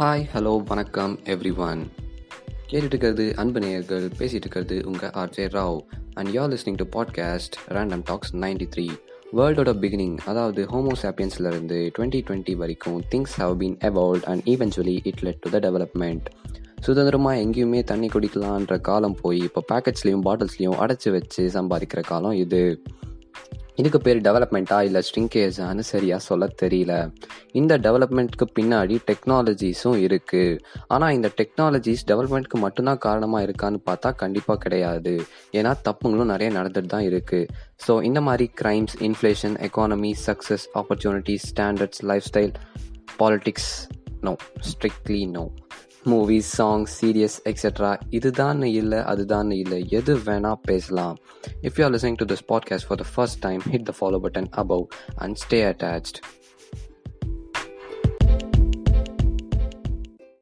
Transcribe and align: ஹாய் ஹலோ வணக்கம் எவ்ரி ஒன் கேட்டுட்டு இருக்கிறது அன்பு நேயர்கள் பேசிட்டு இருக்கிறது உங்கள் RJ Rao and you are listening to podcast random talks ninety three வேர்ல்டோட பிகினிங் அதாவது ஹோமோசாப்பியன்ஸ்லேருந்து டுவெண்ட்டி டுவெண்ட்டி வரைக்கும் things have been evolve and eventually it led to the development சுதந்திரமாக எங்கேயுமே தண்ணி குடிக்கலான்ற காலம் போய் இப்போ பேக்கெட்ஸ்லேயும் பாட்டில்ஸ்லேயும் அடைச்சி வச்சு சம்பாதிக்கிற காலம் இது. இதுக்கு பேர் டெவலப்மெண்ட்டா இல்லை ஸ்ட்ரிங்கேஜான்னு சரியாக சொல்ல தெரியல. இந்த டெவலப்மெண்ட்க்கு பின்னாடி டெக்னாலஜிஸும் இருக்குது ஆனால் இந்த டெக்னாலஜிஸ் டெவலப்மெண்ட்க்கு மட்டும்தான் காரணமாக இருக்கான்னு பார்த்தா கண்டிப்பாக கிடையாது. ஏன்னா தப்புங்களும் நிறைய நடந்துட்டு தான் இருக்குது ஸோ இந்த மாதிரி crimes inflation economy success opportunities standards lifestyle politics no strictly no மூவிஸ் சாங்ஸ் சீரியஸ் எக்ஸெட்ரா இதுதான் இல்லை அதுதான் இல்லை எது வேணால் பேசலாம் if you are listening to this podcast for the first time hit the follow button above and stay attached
ஹாய் 0.00 0.22
ஹலோ 0.34 0.64
வணக்கம் 0.64 1.18
எவ்ரி 1.24 1.56
ஒன் 1.56 1.80
கேட்டுட்டு 2.66 2.88
இருக்கிறது 2.88 3.34
அன்பு 3.36 3.60
நேயர்கள் 3.60 4.08
பேசிட்டு 4.18 4.40
இருக்கிறது 4.40 4.82
உங்கள் 4.86 5.10
RJ 5.10 5.46
Rao 5.48 5.78
and 6.14 6.28
you are 6.28 6.50
listening 6.50 6.74
to 6.74 6.84
podcast 6.92 7.56
random 7.68 8.02
talks 8.04 8.36
ninety 8.36 8.68
three 8.74 8.86
வேர்ல்டோட 9.32 9.72
பிகினிங் 9.78 10.18
அதாவது 10.24 10.64
ஹோமோசாப்பியன்ஸ்லேருந்து 10.64 11.90
டுவெண்ட்டி 11.98 12.22
டுவெண்ட்டி 12.28 12.54
வரைக்கும் 12.54 13.04
things 13.10 13.36
have 13.36 13.60
been 13.60 13.76
evolve 13.80 14.24
and 14.24 14.42
eventually 14.46 15.00
it 15.02 15.22
led 15.22 15.38
to 15.38 15.50
the 15.50 15.58
development 15.58 16.28
சுதந்திரமாக 16.80 17.36
எங்கேயுமே 17.36 17.84
தண்ணி 17.84 18.08
குடிக்கலான்ற 18.08 18.80
காலம் 18.80 19.16
போய் 19.20 19.38
இப்போ 19.38 19.64
பேக்கெட்ஸ்லேயும் 19.68 20.24
பாட்டில்ஸ்லேயும் 20.24 20.78
அடைச்சி 20.80 21.10
வச்சு 21.10 21.50
சம்பாதிக்கிற 21.54 22.00
காலம் 22.06 22.32
இது. 22.32 22.82
இதுக்கு 23.80 23.98
பேர் 24.06 24.20
டெவலப்மெண்ட்டா 24.26 24.78
இல்லை 24.86 25.00
ஸ்ட்ரிங்கேஜான்னு 25.08 25.82
சரியாக 25.90 26.20
சொல்ல 26.28 26.48
தெரியல. 26.62 26.94
இந்த 27.60 27.72
டெவலப்மெண்ட்க்கு 27.86 28.46
பின்னாடி 28.58 28.96
டெக்னாலஜிஸும் 29.10 29.98
இருக்குது 30.06 30.58
ஆனால் 30.94 31.14
இந்த 31.18 31.30
டெக்னாலஜிஸ் 31.40 32.04
டெவலப்மெண்ட்க்கு 32.10 32.58
மட்டும்தான் 32.64 33.02
காரணமாக 33.06 33.46
இருக்கான்னு 33.46 33.80
பார்த்தா 33.90 34.10
கண்டிப்பாக 34.22 34.58
கிடையாது. 34.64 35.14
ஏன்னா 35.58 35.72
தப்புங்களும் 35.88 36.32
நிறைய 36.34 36.50
நடந்துட்டு 36.58 36.92
தான் 36.96 37.08
இருக்குது 37.10 37.48
ஸோ 37.86 37.94
இந்த 38.10 38.22
மாதிரி 38.28 38.48
crimes 38.62 38.96
inflation 39.08 39.56
economy 39.68 40.12
success 40.26 40.66
opportunities 40.80 41.46
standards 41.52 42.04
lifestyle 42.30 42.54
politics 43.22 43.72
no 44.26 44.34
strictly 44.70 45.22
no 45.38 45.44
மூவிஸ் 46.09 46.49
சாங்ஸ் 46.57 46.93
சீரியஸ் 46.99 47.37
எக்ஸெட்ரா 47.45 47.91
இதுதான் 48.09 48.61
இல்லை 48.71 48.99
அதுதான் 49.03 49.51
இல்லை 49.51 49.79
எது 49.89 50.13
வேணால் 50.27 50.61
பேசலாம் 50.61 51.15
if 51.61 51.77
you 51.77 51.85
are 51.85 51.93
listening 51.93 52.19
to 52.21 52.25
this 52.25 52.45
podcast 52.53 52.87
for 52.87 53.01
the 53.01 53.07
first 53.15 53.39
time 53.39 53.61
hit 53.71 53.87
the 53.89 53.95
follow 53.99 54.19
button 54.25 54.49
above 54.55 54.85
and 55.17 55.37
stay 55.45 55.59
attached 55.65 56.19